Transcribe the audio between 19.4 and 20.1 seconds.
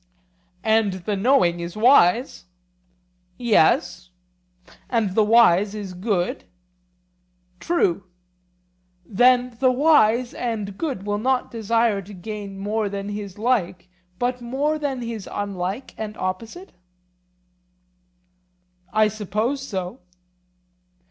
so.